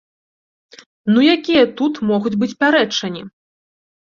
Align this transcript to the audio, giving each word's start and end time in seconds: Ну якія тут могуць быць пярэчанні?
Ну 1.13 1.19
якія 1.35 1.63
тут 1.81 1.93
могуць 2.13 2.35
быць 2.45 2.53
пярэчанні? 2.65 3.23